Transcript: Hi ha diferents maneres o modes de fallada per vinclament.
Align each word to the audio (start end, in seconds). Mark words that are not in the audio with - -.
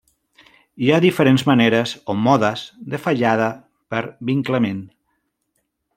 Hi 0.85 0.87
ha 0.93 1.01
diferents 1.03 1.43
maneres 1.49 1.93
o 2.13 2.15
modes 2.29 2.65
de 2.95 3.01
fallada 3.05 3.53
per 3.95 4.03
vinclament. 4.31 4.85